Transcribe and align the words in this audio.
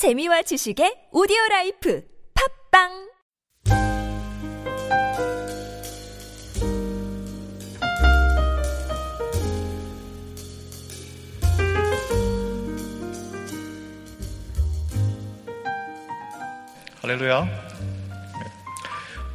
재미와 0.00 0.40
지식의 0.40 1.12
오디오 1.12 1.36
라이프 1.50 2.02
팝빵 2.32 2.88
할렐루야. 17.02 17.46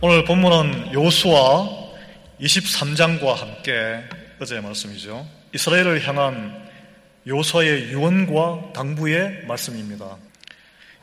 오늘 0.01 0.25
본문은 0.25 0.93
요수와 0.95 1.69
23장과 2.41 3.35
함께 3.35 4.01
어제의 4.41 4.63
말씀이죠. 4.63 5.27
이스라엘을 5.53 6.07
향한 6.07 6.67
요수의 7.27 7.91
유언과 7.91 8.73
당부의 8.73 9.45
말씀입니다. 9.45 10.17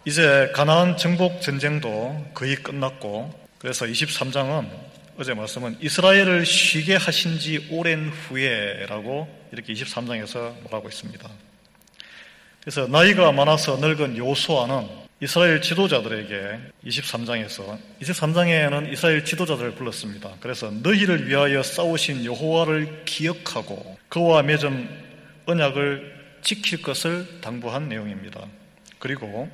이제 0.04 0.50
가나안 0.52 0.96
정복 0.96 1.40
전쟁도 1.40 2.32
거의 2.34 2.56
끝났고 2.56 3.32
그래서 3.58 3.86
23장은 3.86 4.68
어제 5.16 5.32
말씀은 5.32 5.76
이스라엘을 5.80 6.44
쉬게 6.44 6.96
하신 6.96 7.38
지 7.38 7.68
오랜 7.70 8.08
후에라고 8.08 9.28
이렇게 9.52 9.72
23장에서 9.72 10.54
말하고 10.64 10.88
있습니다. 10.88 11.28
그래서 12.62 12.88
나이가 12.88 13.30
많아서 13.30 13.76
늙은 13.76 14.16
요수아는 14.16 14.88
이스라엘 15.20 15.62
지도자들에게 15.62 16.58
23장에서 16.84 17.78
23장에는 18.00 18.92
이스라엘 18.92 19.24
지도자들을 19.24 19.76
불렀습니다. 19.76 20.32
그래서 20.40 20.72
너희를 20.72 21.28
위하여 21.28 21.62
싸우신 21.62 22.24
여호와를 22.24 23.04
기억하고 23.04 23.98
그와 24.08 24.42
맺은 24.42 24.88
언약을 25.46 26.40
지킬 26.42 26.82
것을 26.82 27.40
당부한 27.40 27.88
내용입니다. 27.88 28.40
그리고 28.98 29.48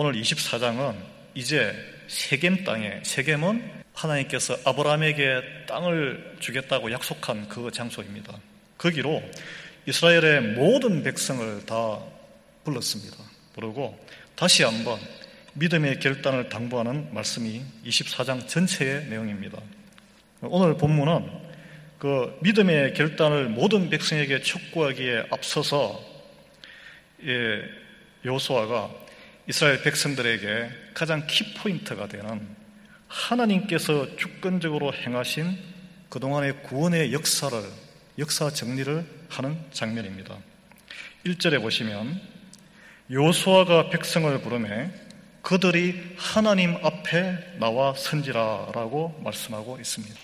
오늘 0.00 0.12
24장은 0.12 0.94
이제 1.34 1.74
세겜 2.06 2.62
땅에 2.62 3.00
세겜은 3.02 3.68
하나님께서 3.92 4.56
아브라함에게 4.64 5.66
땅을 5.66 6.36
주겠다고 6.38 6.92
약속한 6.92 7.48
그 7.48 7.72
장소입니다. 7.72 8.32
거기로 8.78 9.20
이스라엘의 9.86 10.54
모든 10.54 11.02
백성을 11.02 11.66
다 11.66 11.98
불렀습니다. 12.62 13.16
부르고 13.56 13.98
다시 14.36 14.62
한번 14.62 15.00
믿음의 15.54 15.98
결단을 15.98 16.48
당부하는 16.48 17.12
말씀이 17.12 17.60
24장 17.84 18.46
전체의 18.46 19.06
내용입니다. 19.06 19.58
오늘 20.42 20.76
본문은 20.76 21.28
그 21.98 22.38
믿음의 22.42 22.94
결단을 22.94 23.48
모든 23.48 23.90
백성에게 23.90 24.42
촉구하기에 24.42 25.24
앞서서 25.32 26.00
예, 27.24 27.62
요소아가 28.24 29.07
이스라엘 29.50 29.80
백성들에게 29.80 30.70
가장 30.92 31.26
키포인트가 31.26 32.06
되는 32.06 32.46
하나님께서 33.08 34.14
주권적으로 34.16 34.92
행하신 34.92 35.58
그동안의 36.10 36.64
구원의 36.64 37.14
역사를, 37.14 37.58
역사 38.18 38.50
정리를 38.50 39.06
하는 39.30 39.58
장면입니다. 39.72 40.36
1절에 41.24 41.62
보시면 41.62 42.20
요수아가 43.10 43.88
백성을 43.88 44.38
부르매 44.42 44.90
그들이 45.40 46.14
하나님 46.18 46.76
앞에 46.84 47.56
나와 47.58 47.94
선지라 47.94 48.72
라고 48.74 49.18
말씀하고 49.24 49.78
있습니다. 49.80 50.14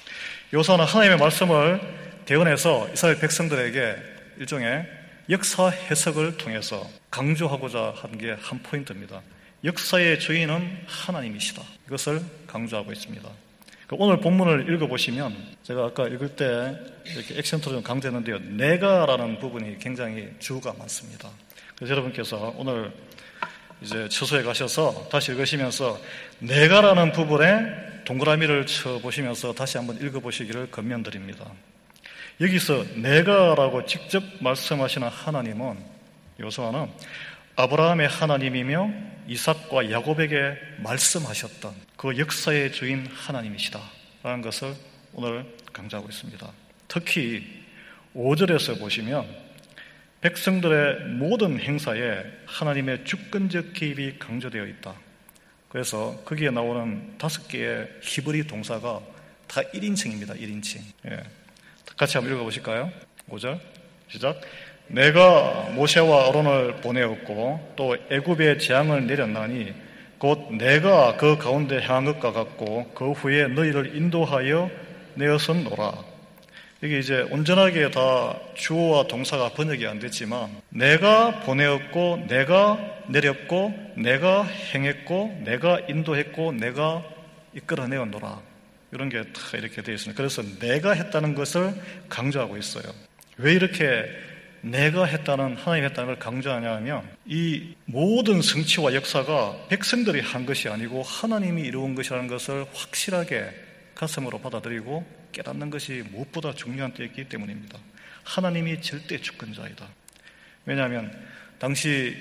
요수아는 0.52 0.84
하나님의 0.84 1.16
말씀을 1.16 1.80
대언해서 2.26 2.90
이스라엘 2.92 3.18
백성들에게 3.20 3.96
일종의 4.40 4.86
역사 5.30 5.68
해석을 5.70 6.36
통해서 6.36 6.86
강조하고자 7.18 7.94
한 7.96 8.18
게 8.18 8.34
한 8.40 8.60
포인트입니다. 8.60 9.22
역사의 9.62 10.18
주인은 10.18 10.78
하나님이시다. 10.86 11.62
이것을 11.86 12.20
강조하고 12.48 12.92
있습니다. 12.92 13.28
그 13.86 13.96
오늘 14.00 14.18
본문을 14.18 14.74
읽어보시면 14.74 15.36
제가 15.62 15.84
아까 15.84 16.08
읽을 16.08 16.34
때 16.34 16.76
이렇게 17.06 17.38
액션트로 17.38 17.82
강조했는데요. 17.82 18.38
내가라는 18.56 19.38
부분이 19.38 19.78
굉장히 19.78 20.28
주가 20.40 20.74
많습니다. 20.76 21.30
그래서 21.76 21.92
여러분께서 21.92 22.52
오늘 22.56 22.92
이제 23.80 24.08
처소에 24.08 24.42
가셔서 24.42 25.08
다시 25.08 25.30
읽으시면서 25.30 26.00
내가라는 26.40 27.12
부분에 27.12 28.02
동그라미를 28.06 28.66
쳐보시면서 28.66 29.52
다시 29.54 29.76
한번 29.78 30.00
읽어보시기를 30.00 30.72
건면드립니다. 30.72 31.46
여기서 32.40 32.84
내가라고 32.96 33.86
직접 33.86 34.20
말씀하시는 34.40 35.06
하나님은 35.06 35.93
요소아는 36.40 36.90
아브라함의 37.56 38.08
하나님이며 38.08 38.90
이삭과 39.28 39.90
야곱에게 39.90 40.56
말씀하셨던 40.78 41.74
그 41.96 42.18
역사의 42.18 42.72
주인 42.72 43.06
하나님이시다 43.06 43.80
라는 44.22 44.42
것을 44.42 44.74
오늘 45.12 45.46
강조하고 45.72 46.08
있습니다. 46.08 46.52
특히 46.88 47.64
5절에서 48.14 48.78
보시면 48.78 49.26
백성들의 50.20 51.06
모든 51.16 51.60
행사에 51.60 52.24
하나님의 52.46 53.04
주권적 53.04 53.74
개입이 53.74 54.18
강조되어 54.18 54.66
있다. 54.66 54.94
그래서 55.68 56.20
거기에 56.24 56.50
나오는 56.50 57.18
다섯 57.18 57.46
개의 57.48 57.88
히브리 58.02 58.46
동사가 58.46 59.00
다 59.46 59.60
1인칭입니다. 59.60 60.40
1인칭. 60.40 60.80
예. 61.06 61.22
같이 61.96 62.16
한번 62.16 62.34
읽어보실까요? 62.34 62.90
5절. 63.28 63.60
시작. 64.08 64.40
내가 64.88 65.70
모세와 65.74 66.28
아론을 66.28 66.76
보내었고 66.76 67.72
또 67.76 67.96
애굽의 68.10 68.58
재앙을 68.58 69.06
내렸나니 69.06 69.72
곧 70.18 70.52
내가 70.52 71.16
그 71.16 71.36
가운데 71.36 71.80
향한 71.82 72.04
것과 72.04 72.32
같고 72.32 72.90
그 72.94 73.12
후에 73.12 73.48
너희를 73.48 73.96
인도하여 73.96 74.70
내어선노라. 75.14 75.92
이게 76.82 76.98
이제 76.98 77.26
온전하게 77.30 77.90
다 77.90 78.38
주어와 78.54 79.06
동사가 79.06 79.50
번역이 79.50 79.86
안 79.86 79.98
됐지만 79.98 80.48
내가 80.68 81.40
보내었고 81.40 82.26
내가 82.28 82.78
내렸고 83.08 83.72
내가 83.96 84.42
행했고 84.44 85.42
내가 85.44 85.80
인도했고 85.88 86.52
내가 86.52 87.02
이끌어내었노라 87.54 88.40
이런 88.92 89.08
게 89.08 89.22
다 89.22 89.56
이렇게 89.56 89.82
되어 89.82 89.94
있습니다. 89.94 90.16
그래서 90.16 90.42
내가 90.60 90.92
했다는 90.92 91.34
것을 91.34 91.74
강조하고 92.08 92.56
있어요. 92.58 92.84
왜 93.38 93.54
이렇게 93.54 94.04
내가 94.64 95.04
했다는 95.04 95.56
하나님 95.56 95.84
했다는 95.84 96.06
걸 96.06 96.18
강조하냐 96.18 96.72
하면 96.76 97.06
이 97.26 97.74
모든 97.84 98.40
성취와 98.40 98.94
역사가 98.94 99.66
백성들이 99.68 100.20
한 100.20 100.46
것이 100.46 100.68
아니고 100.68 101.02
하나님이 101.02 101.62
이루은 101.62 101.94
것이라는 101.94 102.28
것을 102.28 102.64
확실하게 102.72 103.50
가슴으로 103.94 104.38
받아들이고 104.40 105.04
깨닫는 105.32 105.68
것이 105.68 106.02
무엇보다 106.10 106.54
중요한 106.54 106.94
때였기 106.94 107.28
때문입니다. 107.28 107.78
하나님이 108.24 108.80
절대 108.80 109.20
주권자이다. 109.20 109.86
왜냐하면 110.64 111.12
당시 111.58 112.16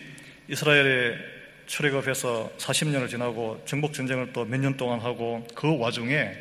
이스라엘의 0.50 1.18
출애굽해서 1.66 2.52
40년을 2.58 3.10
지나고 3.10 3.62
정복 3.66 3.94
전쟁을 3.94 4.34
또 4.34 4.44
몇 4.44 4.60
년 4.60 4.76
동안 4.76 5.00
하고 5.00 5.48
그 5.56 5.78
와중에 5.78 6.34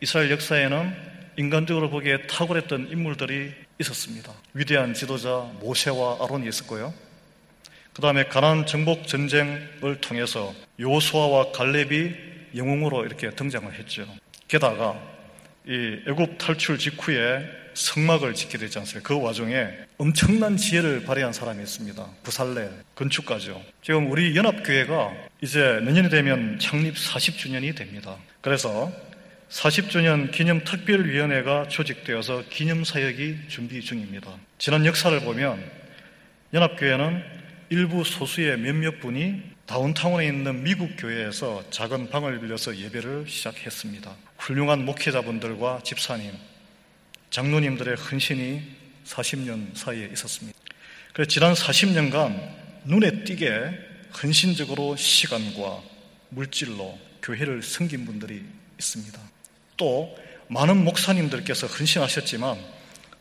이스라엘 0.00 0.30
역사에는 0.30 1.12
인간적으로 1.36 1.90
보기에 1.90 2.26
탁월했던 2.26 2.88
인물들이 2.88 3.52
있었습니다. 3.82 4.32
위대한 4.54 4.94
지도자 4.94 5.50
모세와 5.60 6.18
아론이 6.24 6.48
있었고요. 6.48 6.92
그 7.92 8.00
다음에 8.00 8.24
가난 8.24 8.64
정복 8.64 9.06
전쟁을 9.06 10.00
통해서 10.00 10.54
요수아와 10.80 11.52
갈렙이 11.52 12.14
영웅으로 12.56 13.04
이렇게 13.04 13.30
등장을 13.30 13.72
했죠. 13.74 14.06
게다가 14.48 15.00
이 15.66 16.00
애굽 16.08 16.38
탈출 16.38 16.78
직후에 16.78 17.62
성막을 17.74 18.34
짓게 18.34 18.58
되지 18.58 18.78
않습니까? 18.80 19.06
그 19.06 19.20
와중에 19.20 19.66
엄청난 19.98 20.56
지혜를 20.56 21.04
발휘한 21.04 21.32
사람이 21.32 21.62
있습니다. 21.62 22.06
부살레, 22.22 22.68
건축가죠. 22.94 23.62
지금 23.82 24.10
우리 24.10 24.36
연합교회가 24.36 25.12
이제 25.40 25.80
내년이 25.84 26.10
되면 26.10 26.58
창립 26.58 26.94
40주년이 26.94 27.76
됩니다. 27.76 28.16
그래서 28.40 28.92
40주년 29.52 30.32
기념 30.32 30.64
특별위원회가 30.64 31.68
조직되어서 31.68 32.44
기념 32.48 32.84
사역이 32.84 33.48
준비 33.48 33.82
중입니다. 33.82 34.34
지난 34.56 34.86
역사를 34.86 35.18
보면 35.20 35.62
연합교회는 36.54 37.22
일부 37.68 38.02
소수의 38.02 38.58
몇몇 38.58 38.98
분이 39.00 39.42
다운타운에 39.66 40.26
있는 40.26 40.64
미국 40.64 40.96
교회에서 40.96 41.64
작은 41.70 42.08
방을 42.08 42.40
빌려서 42.40 42.78
예배를 42.78 43.26
시작했습니다. 43.28 44.16
훌륭한 44.38 44.86
목회자분들과 44.86 45.82
집사님, 45.84 46.32
장로님들의 47.28 47.96
헌신이 47.96 48.62
40년 49.04 49.76
사이에 49.76 50.08
있었습니다. 50.14 50.58
그래서 51.12 51.28
지난 51.28 51.52
40년간 51.52 52.86
눈에 52.86 53.24
띄게 53.24 53.46
헌신적으로 54.22 54.96
시간과 54.96 55.82
물질로 56.30 56.98
교회를 57.22 57.62
섬긴 57.62 58.06
분들이 58.06 58.42
있습니다. 58.78 59.20
또 59.82 60.16
많은 60.46 60.84
목사님들께서 60.84 61.66
헌신하셨지만 61.66 62.56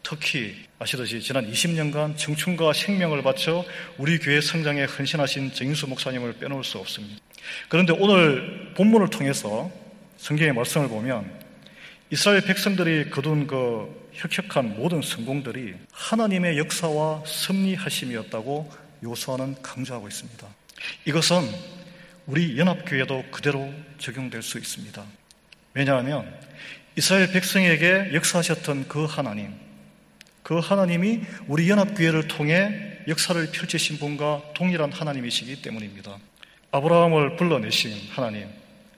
특히 0.03 0.55
아시듯이 0.77 1.19
지난 1.19 1.51
20년간 1.51 2.15
청춘과 2.15 2.73
생명을 2.73 3.23
바쳐 3.23 3.65
우리 3.97 4.19
교회 4.19 4.39
성장에 4.41 4.83
헌신하신 4.83 5.55
정인수 5.55 5.87
목사님을 5.87 6.33
빼놓을 6.33 6.63
수 6.63 6.77
없습니다. 6.77 7.19
그런데 7.67 7.93
오늘 7.97 8.73
본문을 8.75 9.09
통해서 9.09 9.71
성경의 10.17 10.53
말씀을 10.53 10.87
보면 10.87 11.31
이스라엘 12.11 12.41
백성들이 12.41 13.09
거둔 13.09 13.47
그 13.47 14.09
혁혁한 14.13 14.75
모든 14.75 15.01
성공들이 15.01 15.73
하나님의 15.91 16.59
역사와 16.59 17.23
섭리하심이었다고 17.25 18.71
요수아는 19.03 19.63
강조하고 19.63 20.07
있습니다. 20.07 20.47
이것은 21.05 21.41
우리 22.27 22.59
연합교회도 22.59 23.31
그대로 23.31 23.73
적용될 23.97 24.43
수 24.43 24.59
있습니다. 24.59 25.03
왜냐하면 25.73 26.31
이스라엘 26.97 27.31
백성에게 27.31 28.11
역사하셨던 28.13 28.87
그 28.87 29.05
하나님, 29.05 29.53
그 30.43 30.59
하나님이 30.59 31.21
우리 31.47 31.69
연합교회를 31.69 32.27
통해 32.27 32.99
역사를 33.07 33.51
펼치신 33.51 33.97
분과 33.97 34.41
동일한 34.53 34.91
하나님이시기 34.91 35.61
때문입니다. 35.61 36.17
아브라함을 36.71 37.37
불러내신 37.37 37.93
하나님, 38.11 38.47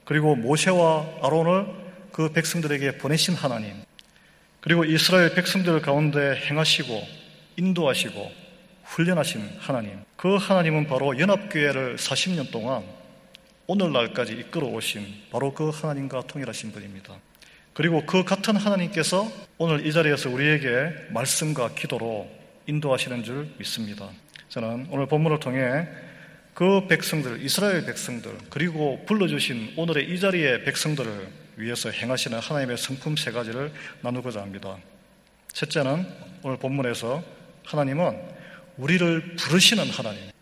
그리고 0.06 0.36
모세와 0.36 1.06
아론을 1.22 1.68
그 2.12 2.32
백성들에게 2.32 2.98
보내신 2.98 3.36
하나님, 3.36 3.74
그리고 4.60 4.84
이스라엘 4.86 5.34
백성들 5.34 5.82
가운데 5.82 6.36
행하시고 6.50 7.08
인도하시고 7.58 8.32
훈련하신 8.84 9.58
하나님, 9.60 10.00
그 10.16 10.36
하나님은 10.36 10.88
바로 10.88 11.20
연합교회를 11.20 11.98
40년 11.98 12.52
동안 12.52 12.84
오늘날까지 13.74 14.34
이끌어 14.34 14.68
오신 14.68 15.04
바로 15.32 15.52
그 15.52 15.70
하나님과 15.70 16.28
통일하신 16.28 16.72
분입니다. 16.74 17.16
그리고 17.74 18.06
그 18.06 18.24
같은 18.24 18.56
하나님께서 18.56 19.32
오늘 19.58 19.88
이 19.88 19.92
자리에서 19.92 20.30
우리에게 20.30 21.10
말씀과 21.10 21.74
기도로 21.74 22.30
인도하시는 22.68 23.24
줄 23.24 23.50
믿습니다. 23.58 24.10
저는 24.50 24.90
오늘 24.92 25.08
본문을 25.08 25.40
통해 25.40 25.88
그 26.54 26.86
백성들, 26.88 27.44
이스라엘 27.44 27.84
백성들, 27.84 28.38
그리고 28.52 29.04
불러주신 29.08 29.74
오늘의 29.76 30.08
이 30.08 30.20
자리의 30.20 30.66
백성들을 30.66 31.28
위해서 31.56 31.90
행하시는 31.90 32.38
하나님의 32.38 32.78
성품 32.78 33.16
세 33.16 33.32
가지를 33.32 33.72
나누고자 34.02 34.40
합니다. 34.40 34.78
첫째는 35.52 36.06
오늘 36.44 36.58
본문에서 36.58 37.24
하나님은 37.66 38.20
우리를 38.78 39.36
부르시는 39.36 39.90
하나님, 39.90 40.33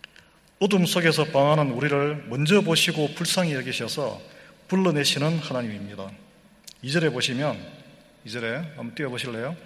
어둠 0.62 0.86
속에서 0.86 1.24
방하는 1.24 1.72
우리를 1.72 2.26
먼저 2.28 2.62
보시고 2.62 3.16
불쌍히 3.16 3.56
여기셔서 3.56 4.22
불러내시는 4.68 5.40
하나님입니다. 5.40 6.12
2절에 6.84 7.12
보시면 7.12 7.58
2절에 8.28 8.76
한번 8.76 8.94
띄워 8.94 9.10
보실래요? 9.10 9.58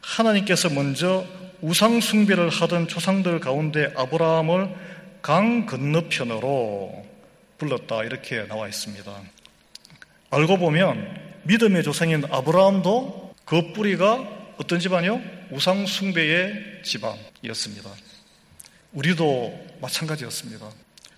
하나님께서 0.00 0.70
먼저 0.70 1.26
우상 1.60 2.00
숭배를 2.00 2.48
하던 2.48 2.88
조상들 2.88 3.38
가운데 3.40 3.92
아브라함을 3.94 4.74
강 5.20 5.66
건너편으로 5.66 7.06
불렀다 7.58 8.04
이렇게 8.04 8.46
나와 8.46 8.68
있습니다. 8.68 9.12
알고 10.30 10.56
보면 10.56 11.20
믿음의 11.42 11.82
조상인 11.82 12.24
아브라함도 12.30 13.34
그 13.44 13.74
뿌리가 13.74 14.54
어떤 14.56 14.80
집안이요? 14.80 15.20
우상 15.50 15.84
숭배의 15.84 16.80
집안이었습니다. 16.82 18.11
우리도 18.92 19.58
마찬가지였습니다. 19.80 20.70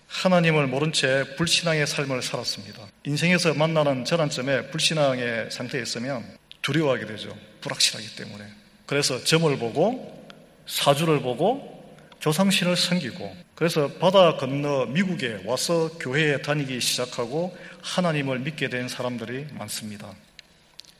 하나님을 0.07 0.67
모른 0.67 0.93
채 0.93 1.25
불신앙의 1.35 1.85
삶을 1.85 2.21
살았습니다. 2.21 2.81
인생에서 3.03 3.53
만나는 3.53 4.05
전환점에 4.05 4.67
불신앙의 4.67 5.51
상태에 5.51 5.81
있으면 5.81 6.23
두려워하게 6.61 7.05
되죠. 7.05 7.35
불확실하기 7.61 8.15
때문에. 8.15 8.45
그래서 8.85 9.21
점을 9.23 9.57
보고 9.57 10.25
사주를 10.67 11.21
보고 11.21 11.75
조상신을 12.21 12.77
섬기고 12.77 13.35
그래서 13.55 13.89
바다 13.99 14.37
건너 14.37 14.85
미국에 14.85 15.41
와서 15.45 15.89
교회에 15.99 16.41
다니기 16.41 16.79
시작하고 16.79 17.55
하나님을 17.81 18.39
믿게 18.39 18.69
된 18.69 18.87
사람들이 18.87 19.47
많습니다. 19.51 20.13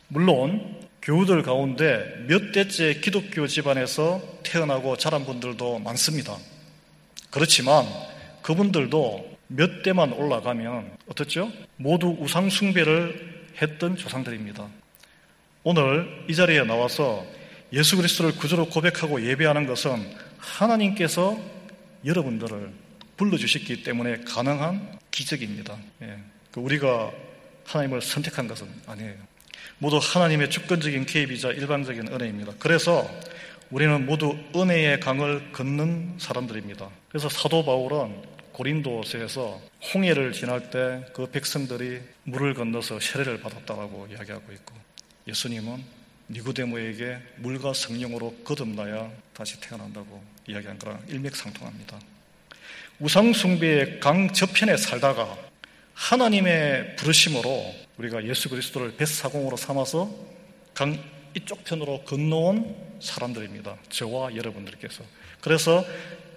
물론 0.10 0.82
교우들 1.02 1.42
가운데 1.44 2.26
몇 2.28 2.52
대째 2.52 2.96
기독교 2.96 3.48
집안에서 3.48 4.22
태어나고 4.44 4.98
자란 4.98 5.26
분들도 5.26 5.80
많습니다. 5.80 6.38
그렇지만 7.36 7.86
그분들도 8.44 9.38
몇 9.48 9.84
대만 9.84 10.14
올라가면 10.14 10.90
어떻죠? 11.10 11.52
모두 11.76 12.16
우상숭배를 12.18 13.44
했던 13.62 13.98
조상들입니다. 13.98 14.66
오늘 15.64 16.24
이 16.30 16.34
자리에 16.34 16.64
나와서 16.64 17.26
예수 17.74 17.98
그리스도를 17.98 18.38
구주로 18.38 18.70
고백하고 18.70 19.22
예배하는 19.22 19.68
것은 19.68 20.16
하나님께서 20.38 21.38
여러분들을 22.06 22.72
불러주셨기 23.18 23.84
때문에 23.84 24.22
가능한 24.22 24.98
기적입니다. 25.12 25.78
예. 26.04 26.18
그 26.54 26.62
우리가 26.62 27.12
하나님을 27.66 28.02
선택한 28.02 28.48
것은 28.48 28.66
아니에요. 28.88 29.16
모두 29.80 30.00
하나님의 30.02 30.50
주권적인 30.50 31.06
개입이자 31.06 31.50
일방적인 31.50 32.14
은혜입니다. 32.14 32.54
그래서 32.60 33.10
우리는 33.72 34.06
모두 34.06 34.38
은혜의 34.56 35.00
강을 35.00 35.52
걷는 35.52 36.16
사람들입니다. 36.20 36.90
그래서 37.10 37.30
사도 37.30 37.66
바울은 37.66 38.36
고린도서에서 38.52 39.60
홍해를 39.94 40.32
지날 40.32 40.70
때 40.70 41.04
그 41.14 41.30
백성들이 41.30 42.00
물을 42.24 42.54
건너서 42.54 43.00
세례를 43.00 43.42
받았다고 43.42 44.08
이야기하고 44.12 44.52
있고 44.54 44.76
예수님은 45.28 45.84
니고데모에게 46.30 47.18
물과 47.38 47.74
성령으로 47.74 48.36
거듭나야 48.44 49.12
다시 49.34 49.60
태어난다고 49.60 50.24
이야기한 50.48 50.80
거랑 50.80 51.04
일맥상통합니다. 51.08 52.00
우상 53.00 53.34
숭배의 53.34 54.00
강 54.00 54.32
저편에 54.32 54.78
살다가 54.78 55.38
하나님의 55.94 56.96
부르심으로 56.96 57.76
우리가 57.98 58.26
예수 58.26 58.50
그리스도를 58.50 58.96
뱃사공으로 58.96 59.58
삼아서 59.58 60.10
강 60.74 60.98
이쪽 61.36 61.64
편으로 61.64 62.02
건너온 62.04 62.76
사람들입니다. 63.02 63.76
저와 63.90 64.36
여러분들께서. 64.36 65.04
그래서 65.42 65.86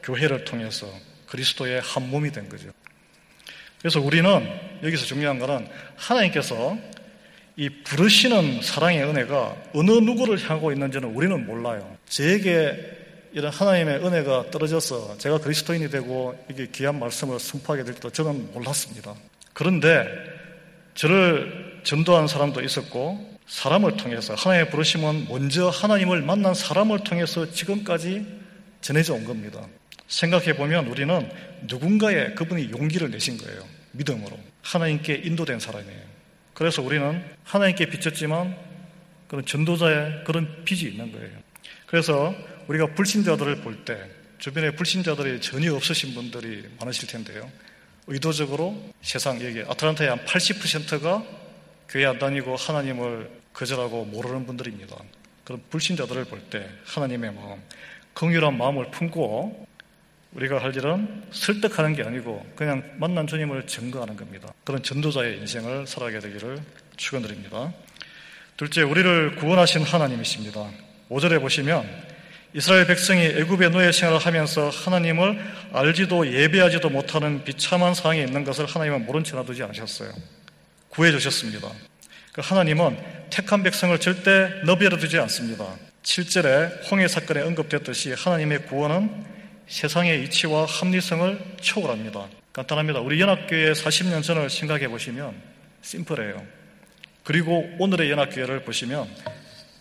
교회를 0.02 0.44
통해서 0.44 0.92
그리스도의 1.26 1.80
한 1.80 2.10
몸이 2.10 2.32
된 2.32 2.48
거죠. 2.48 2.70
그래서 3.78 4.00
우리는 4.00 4.28
여기서 4.82 5.06
중요한 5.06 5.38
것은 5.38 5.68
하나님께서 5.96 6.76
이 7.56 7.68
부르시는 7.68 8.62
사랑의 8.62 9.02
은혜가 9.04 9.56
어느 9.74 9.90
누구를 9.90 10.38
향하고 10.40 10.72
있는지는 10.72 11.14
우리는 11.14 11.46
몰라요. 11.46 11.96
제게 12.08 12.96
이런 13.32 13.52
하나님의 13.52 14.04
은혜가 14.04 14.50
떨어져서 14.50 15.18
제가 15.18 15.38
그리스도인이 15.38 15.90
되고 15.90 16.36
이게 16.50 16.66
귀한 16.72 16.98
말씀을 16.98 17.38
선포하게 17.38 17.84
될 17.84 17.94
때도 17.94 18.10
저는 18.10 18.52
몰랐습니다. 18.52 19.14
그런데 19.52 20.06
저를 20.94 21.80
전도한 21.84 22.26
사람도 22.26 22.62
있었고 22.62 23.37
사람을 23.48 23.96
통해서 23.96 24.34
하나님의 24.34 24.70
부르심은 24.70 25.26
먼저 25.28 25.68
하나님을 25.68 26.22
만난 26.22 26.54
사람을 26.54 27.02
통해서 27.04 27.50
지금까지 27.50 28.26
전해져 28.80 29.14
온 29.14 29.24
겁니다. 29.24 29.66
생각해 30.06 30.56
보면 30.56 30.86
우리는 30.86 31.30
누군가의 31.62 32.34
그분이 32.34 32.70
용기를 32.70 33.10
내신 33.10 33.36
거예요. 33.38 33.66
믿음으로. 33.92 34.38
하나님께 34.62 35.22
인도된 35.24 35.58
사람이에요. 35.60 36.02
그래서 36.54 36.82
우리는 36.82 37.24
하나님께 37.44 37.86
비쳤지만 37.86 38.56
그런 39.28 39.44
전도자의 39.44 40.24
그런 40.24 40.64
빚이 40.64 40.86
있는 40.88 41.12
거예요. 41.12 41.30
그래서 41.86 42.34
우리가 42.68 42.94
불신자들을 42.94 43.62
볼 43.62 43.84
때 43.84 43.98
주변에 44.38 44.70
불신자들이 44.70 45.40
전혀 45.40 45.74
없으신 45.74 46.14
분들이 46.14 46.64
많으실 46.78 47.08
텐데요. 47.08 47.50
의도적으로 48.06 48.92
세상 49.02 49.40
얘기 49.40 49.60
아틀란타의 49.60 50.10
한 50.10 50.24
80%가 50.24 51.24
교회 51.88 52.06
안 52.06 52.18
다니고 52.18 52.54
하나님을 52.54 53.37
거절하고 53.58 54.04
모르는 54.04 54.46
분들입니다. 54.46 54.96
그런 55.42 55.60
불신자들을 55.68 56.26
볼 56.26 56.40
때 56.48 56.68
하나님의 56.84 57.32
마음, 57.32 57.60
긍휼한 58.14 58.56
마음을 58.56 58.90
품고 58.92 59.66
우리가 60.32 60.62
할 60.62 60.76
일은 60.76 61.24
설득하는 61.32 61.94
게 61.94 62.04
아니고 62.04 62.46
그냥 62.54 62.84
만난 62.98 63.26
주님을 63.26 63.66
증거하는 63.66 64.14
겁니다. 64.14 64.52
그런 64.62 64.82
전도자의 64.82 65.38
인생을 65.38 65.86
살아가게 65.88 66.20
되기를 66.20 66.58
축원드립니다. 66.96 67.72
둘째, 68.56 68.82
우리를 68.82 69.36
구원하신 69.36 69.82
하나님이십니다. 69.82 70.70
5절에 71.10 71.40
보시면 71.40 71.88
이스라엘 72.54 72.86
백성이 72.86 73.24
애굽의 73.24 73.70
노예 73.70 73.90
생활을 73.90 74.24
하면서 74.24 74.68
하나님을 74.68 75.38
알지도 75.72 76.32
예배하지도 76.32 76.90
못하는 76.90 77.42
비참한 77.42 77.94
상황에 77.94 78.22
있는 78.22 78.44
것을 78.44 78.66
하나님은 78.66 79.06
모른 79.06 79.24
채 79.24 79.34
놔두지 79.34 79.62
않으셨어요. 79.64 80.12
구해 80.90 81.10
주셨습니다. 81.10 81.68
그 82.38 82.42
하나님은 82.44 82.96
택한 83.30 83.64
백성을 83.64 83.98
절대 83.98 84.48
너비려 84.64 84.96
두지 84.96 85.18
않습니다. 85.18 85.74
7절에 86.04 86.88
홍해 86.88 87.08
사건에 87.08 87.40
언급됐듯이 87.40 88.12
하나님의 88.12 88.66
구원은 88.66 89.24
세상의 89.66 90.22
이치와 90.22 90.66
합리성을 90.66 91.56
초월합니다. 91.60 92.28
간단합니다. 92.52 93.00
우리 93.00 93.20
연합교회 93.20 93.72
40년 93.72 94.22
전을 94.22 94.50
생각해 94.50 94.86
보시면 94.86 95.34
심플해요. 95.82 96.40
그리고 97.24 97.68
오늘의 97.80 98.08
연합교회를 98.12 98.62
보시면 98.62 99.08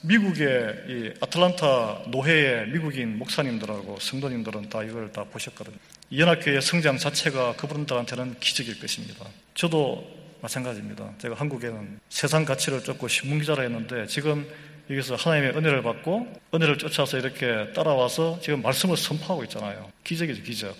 미국의 0.02 0.76
이 0.90 1.12
아틀란타 1.22 2.06
노회의 2.08 2.70
미국인 2.70 3.20
목사님들하고 3.20 4.00
성도님들은 4.02 4.70
다 4.70 4.82
이걸 4.82 5.12
다 5.12 5.26
보셨거든요. 5.26 5.78
이 6.10 6.20
연합교회의 6.22 6.64
성장 6.64 6.98
자체가 6.98 7.56
그분들한테는 7.58 8.40
기적일 8.40 8.80
것입니다. 8.80 9.26
저도 9.54 10.17
마찬가지입니다. 10.42 11.14
제가 11.18 11.36
한국에는 11.36 12.00
세상 12.10 12.46
가치를 12.46 12.84
쫓고 12.84 13.08
신문기자라 13.08 13.64
했는데 13.64 14.06
지금 14.08 14.48
여기서 14.90 15.16
하나님의 15.16 15.58
은혜를 15.58 15.82
받고 15.84 16.34
은혜를 16.54 16.78
쫓아서 16.78 17.18
이렇게 17.18 17.72
따라와서 17.74 18.40
지금 18.42 18.62
말씀을 18.62 18.96
선포하고 18.96 19.44
있잖아요. 19.46 19.92
기적이죠, 20.04 20.44
기적. 20.44 20.76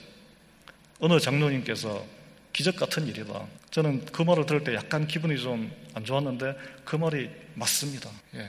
어느 1.00 1.20
장로님께서 1.20 2.06
기적 2.54 2.76
같은 2.76 3.06
일이다. 3.08 3.46
저는 3.70 4.06
그 4.06 4.22
말을 4.22 4.46
들을 4.46 4.64
때 4.64 4.74
약간 4.74 5.08
기분이 5.08 5.38
좀 5.38 5.88
안 5.98 6.06
좋았는데 6.06 6.56
그 6.86 6.96
말이 6.96 7.30
맞습니다. 7.56 8.12
예. 8.36 8.48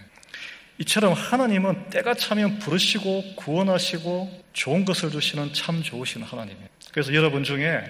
이처럼 0.78 1.14
하나님은 1.14 1.88
때가 1.88 2.14
차면 2.14 2.58
부르시고 2.58 3.36
구원하시고 3.36 4.42
좋은 4.52 4.84
것을 4.84 5.10
주시는 5.10 5.54
참 5.54 5.82
좋으신 5.82 6.22
하나님이에요. 6.22 6.68
그래서 6.92 7.14
여러분 7.14 7.42
중에 7.42 7.82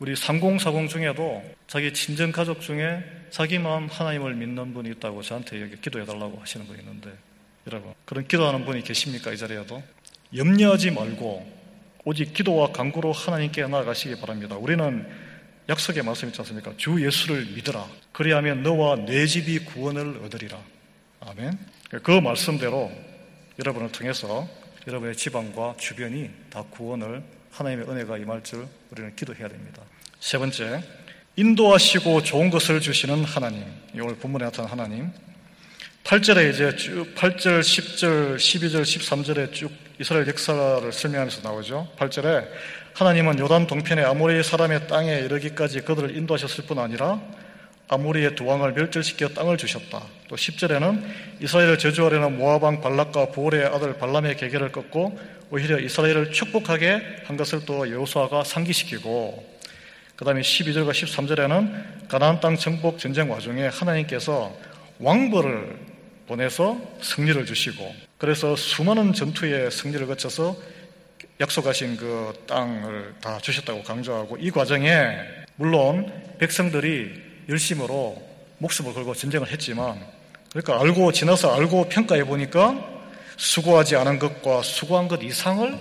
우리 0.00 0.16
3040 0.16 0.88
중에도 0.90 1.42
자기 1.72 1.90
친정 1.94 2.32
가족 2.32 2.60
중에 2.60 3.02
자기만 3.30 3.88
하나님을 3.88 4.34
믿는 4.34 4.74
분이 4.74 4.90
있다고 4.90 5.22
저한테 5.22 5.62
여기 5.62 5.80
기도해 5.80 6.04
달라고 6.04 6.38
하시는 6.38 6.66
분이 6.66 6.80
있는데 6.80 7.10
여러분 7.66 7.94
그런 8.04 8.28
기도하는 8.28 8.66
분이 8.66 8.84
계십니까 8.84 9.32
이 9.32 9.38
자리에도 9.38 9.82
염려하지 10.36 10.90
말고 10.90 11.50
오직 12.04 12.34
기도와 12.34 12.72
간구로 12.72 13.12
하나님께 13.12 13.66
나아가시기 13.68 14.20
바랍니다. 14.20 14.54
우리는 14.56 15.08
약속의 15.66 16.02
말씀 16.02 16.28
있지 16.28 16.38
않습니까? 16.42 16.74
주 16.76 17.02
예수를 17.02 17.46
믿으라. 17.46 17.88
그리하면 18.12 18.62
너와 18.62 19.06
내 19.06 19.24
집이 19.24 19.60
구원을 19.60 20.18
얻으리라. 20.26 20.60
아멘. 21.20 21.58
그 22.02 22.10
말씀대로 22.10 22.92
여러분을 23.58 23.90
통해서 23.92 24.46
여러분의 24.86 25.16
집안과 25.16 25.76
주변이 25.78 26.28
다 26.50 26.64
구원을 26.68 27.22
하나님의 27.50 27.88
은혜가 27.88 28.18
임할 28.18 28.44
줄 28.44 28.66
우리는 28.90 29.16
기도해야 29.16 29.48
됩니다. 29.48 29.80
세 30.20 30.36
번째, 30.36 30.82
인도하시고 31.34 32.24
좋은 32.24 32.50
것을 32.50 32.82
주시는 32.82 33.24
하나님. 33.24 33.64
오늘 33.94 34.16
본문에 34.16 34.44
나타난 34.44 34.70
하나님. 34.70 35.10
8절에 36.04 36.52
이제 36.52 36.76
쭉 36.76 37.14
8절, 37.14 37.60
10절, 37.60 38.36
12절, 38.36 38.82
13절에 38.82 39.50
쭉 39.54 39.72
이스라엘 39.98 40.26
역사를 40.28 40.92
설명하면서 40.92 41.40
나오죠. 41.48 41.88
8절에 41.98 42.48
하나님은 42.92 43.38
요단 43.38 43.66
동편의 43.66 44.04
아모리 44.04 44.42
사람의 44.42 44.88
땅에 44.88 45.20
이르기까지 45.20 45.80
그들을 45.80 46.14
인도하셨을 46.18 46.64
뿐 46.66 46.78
아니라 46.78 47.18
아모리의 47.88 48.34
두 48.34 48.44
왕을 48.44 48.72
멸절시켜 48.74 49.28
땅을 49.28 49.56
주셨다. 49.56 50.02
또 50.28 50.36
10절에는 50.36 51.02
이스라엘을 51.40 51.78
저주하려는 51.78 52.36
모아방 52.36 52.82
발락과 52.82 53.30
보올의 53.30 53.64
아들 53.64 53.96
발람의 53.96 54.36
계계를 54.36 54.70
꺾고 54.70 55.18
오히려 55.50 55.78
이스라엘을 55.78 56.32
축복하게 56.32 57.00
한 57.24 57.38
것을 57.38 57.64
또 57.64 57.90
여호수아가 57.90 58.44
상기시키고 58.44 59.52
그 60.22 60.24
다음에 60.24 60.40
12절과 60.40 60.92
13절에는 60.92 62.06
가나안 62.06 62.38
땅 62.38 62.56
정복 62.56 63.00
전쟁 63.00 63.28
와중에 63.28 63.66
하나님께서 63.66 64.56
왕벌을 65.00 65.76
보내서 66.28 66.80
승리를 67.00 67.44
주시고 67.44 67.92
그래서 68.18 68.54
수많은 68.54 69.14
전투의 69.14 69.72
승리를 69.72 70.06
거쳐서 70.06 70.56
약속하신 71.40 71.96
그 71.96 72.32
땅을 72.46 73.16
다 73.20 73.38
주셨다고 73.38 73.82
강조하고 73.82 74.36
이 74.36 74.52
과정에 74.52 75.18
물론 75.56 76.12
백성들이 76.38 77.10
열심으로 77.48 78.22
목숨을 78.58 78.94
걸고 78.94 79.14
전쟁을 79.14 79.50
했지만 79.50 80.06
그러니까 80.50 80.80
알고 80.80 81.10
지나서 81.10 81.52
알고 81.52 81.88
평가해 81.88 82.22
보니까 82.26 82.78
수고하지 83.38 83.96
않은 83.96 84.20
것과 84.20 84.62
수고한 84.62 85.08
것 85.08 85.20
이상을 85.20 85.76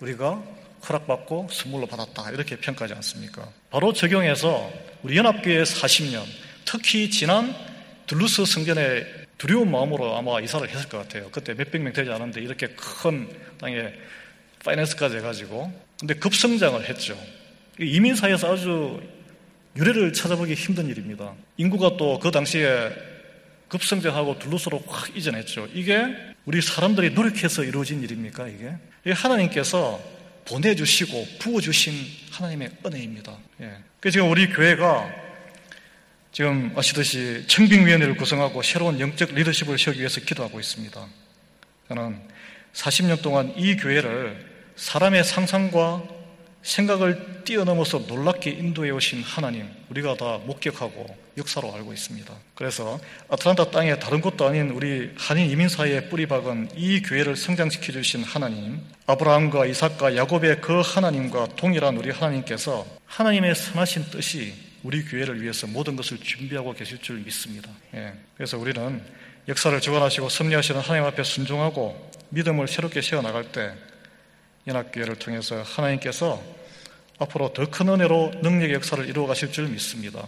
우리가 0.00 0.42
허락받고 0.88 1.48
선물로 1.50 1.86
받았다 1.86 2.30
이렇게 2.30 2.56
평가하지 2.56 2.94
않습니까? 2.94 3.48
바로 3.70 3.92
적용해서 3.92 4.70
우리 5.02 5.16
연합교회 5.16 5.62
40년 5.62 6.24
특히 6.64 7.10
지난 7.10 7.54
둘루스 8.06 8.44
성전에 8.44 9.04
두려운 9.38 9.70
마음으로 9.70 10.16
아마 10.16 10.40
이사를 10.40 10.68
했을 10.68 10.88
것 10.88 10.98
같아요. 10.98 11.28
그때 11.30 11.54
몇백 11.54 11.80
명 11.82 11.92
되지 11.92 12.10
않았는데 12.10 12.40
이렇게 12.40 12.68
큰 12.68 13.28
땅에 13.58 13.92
파이낸스까지 14.64 15.16
해가지고 15.16 15.72
근데 15.98 16.14
급성장을 16.14 16.88
했죠. 16.88 17.18
이민 17.80 18.14
사회에서 18.14 18.52
아주 18.52 19.00
유래를 19.76 20.12
찾아보기 20.12 20.54
힘든 20.54 20.88
일입니다. 20.88 21.32
인구가 21.56 21.96
또 21.96 22.18
그 22.18 22.30
당시에 22.30 22.90
급성장하고 23.68 24.38
둘러서로 24.38 24.82
확 24.86 25.16
이전했죠. 25.16 25.68
이게 25.72 26.04
우리 26.44 26.60
사람들이 26.60 27.10
노력해서 27.10 27.64
이루어진 27.64 28.02
일입니까, 28.02 28.48
이게? 28.48 28.74
이게 29.04 29.12
하나님께서 29.14 29.98
보내주시고 30.52 31.26
부어주신 31.38 31.94
하나님의 32.30 32.70
은혜입니다. 32.84 33.38
예. 33.62 33.76
그래서 34.00 34.14
지금 34.14 34.30
우리 34.30 34.48
교회가 34.48 35.10
지금 36.30 36.72
아시듯이 36.76 37.44
청빙위원회를 37.46 38.16
구성하고 38.16 38.62
새로운 38.62 39.00
영적 39.00 39.34
리더십을 39.34 39.78
세우기 39.78 40.00
위해서 40.00 40.20
기도하고 40.20 40.60
있습니다. 40.60 41.06
저는 41.88 42.20
40년 42.74 43.22
동안 43.22 43.52
이 43.56 43.76
교회를 43.76 44.46
사람의 44.76 45.24
상상과 45.24 46.02
생각을 46.62 47.42
뛰어넘어서 47.44 47.98
놀랍게 47.98 48.50
인도해 48.50 48.90
오신 48.90 49.22
하나님, 49.22 49.68
우리가 49.90 50.16
다 50.16 50.38
목격하고 50.44 51.16
역사로 51.36 51.74
알고 51.74 51.92
있습니다. 51.92 52.32
그래서 52.54 53.00
아틀란타 53.28 53.70
땅에 53.70 53.98
다른 53.98 54.20
곳도 54.20 54.46
아닌 54.46 54.70
우리 54.70 55.12
한인 55.16 55.50
이민 55.50 55.68
사회에 55.68 56.08
뿌리 56.08 56.26
박은 56.26 56.70
이 56.76 57.02
교회를 57.02 57.36
성장시켜 57.36 57.92
주신 57.92 58.22
하나님, 58.22 58.80
아브라함과 59.06 59.66
이삭과 59.66 60.16
야곱의 60.16 60.60
그 60.60 60.80
하나님과 60.80 61.48
동일한 61.56 61.96
우리 61.96 62.10
하나님께서 62.10 62.86
하나님의 63.06 63.54
선하신 63.54 64.10
뜻이 64.10 64.54
우리 64.82 65.04
교회를 65.04 65.42
위해서 65.42 65.66
모든 65.66 65.96
것을 65.96 66.18
준비하고 66.18 66.74
계실 66.74 66.98
줄 66.98 67.18
믿습니다. 67.18 67.70
예. 67.94 68.12
그래서 68.36 68.58
우리는 68.58 69.02
역사를 69.48 69.80
주관하시고 69.80 70.28
섭리하시는 70.28 70.80
하나님 70.80 71.04
앞에 71.06 71.22
순종하고 71.22 72.10
믿음을 72.30 72.68
새롭게 72.68 73.02
세워나갈 73.02 73.50
때 73.52 73.74
연합교회를 74.66 75.16
통해서 75.16 75.62
하나님께서 75.62 76.42
앞으로 77.18 77.52
더 77.52 77.66
큰 77.66 77.88
은혜로 77.88 78.32
능력의 78.42 78.74
역사를 78.74 79.06
이루어 79.08 79.26
가실 79.26 79.52
줄 79.52 79.68
믿습니다. 79.68 80.26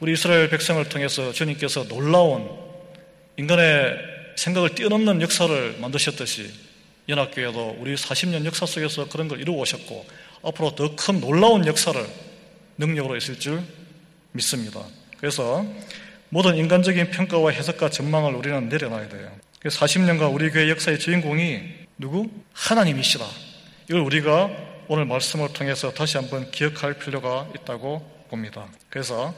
우리 0.00 0.12
이스라엘 0.12 0.48
백성을 0.50 0.82
통해서 0.88 1.32
주님께서 1.32 1.88
놀라운 1.88 2.48
인간의 3.36 3.96
생각을 4.36 4.74
뛰어넘는 4.74 5.20
역사를 5.22 5.76
만드셨듯이 5.80 6.50
연합교회도 7.08 7.78
우리 7.80 7.94
40년 7.94 8.44
역사 8.44 8.66
속에서 8.66 9.08
그런 9.08 9.26
걸 9.28 9.40
이루어 9.40 9.56
오셨고 9.56 10.06
앞으로 10.44 10.74
더 10.74 10.94
큰 10.94 11.20
놀라운 11.20 11.66
역사를 11.66 12.00
능력으로 12.76 13.16
있을 13.16 13.38
줄 13.40 13.62
믿습니다. 14.32 14.80
그래서 15.18 15.64
모든 16.28 16.56
인간적인 16.56 17.10
평가와 17.10 17.50
해석과 17.50 17.90
전망을 17.90 18.34
우리는 18.34 18.68
내려놔야 18.68 19.08
돼요. 19.08 19.32
40년간 19.64 20.32
우리 20.32 20.50
교회 20.50 20.68
역사의 20.70 21.00
주인공이 21.00 21.60
누구? 21.98 22.30
하나님이시다. 22.52 23.24
이걸 23.88 24.02
우리가 24.02 24.50
오늘 24.88 25.06
말씀을 25.06 25.54
통해서 25.54 25.90
다시 25.92 26.18
한번 26.18 26.50
기억할 26.50 26.98
필요가 26.98 27.48
있다고 27.56 28.00
봅니다. 28.28 28.68
그래서 28.90 29.34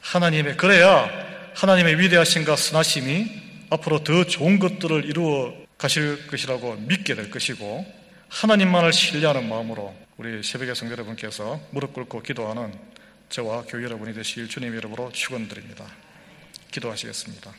하나님의, 0.00 0.56
그래야 0.56 1.08
하나님의 1.54 2.00
위대하신가 2.00 2.56
선하심이 2.56 3.30
앞으로 3.70 4.02
더 4.02 4.24
좋은 4.24 4.58
것들을 4.58 5.04
이루어 5.04 5.54
가실 5.78 6.26
것이라고 6.26 6.74
믿게 6.74 7.14
될 7.14 7.30
것이고 7.30 7.86
하나님만을 8.28 8.92
신뢰하는 8.92 9.48
마음으로 9.48 9.94
우리 10.16 10.42
새벽의 10.42 10.74
성도 10.74 10.90
여러분께서 10.92 11.60
무릎 11.70 11.92
꿇고 11.92 12.22
기도하는 12.22 12.74
저와 13.28 13.66
교회 13.68 13.84
여러분이 13.84 14.14
되실 14.14 14.48
주님 14.48 14.74
이름으로 14.74 15.12
축원드립니다. 15.12 15.84
기도하시겠습니다. 16.72 17.52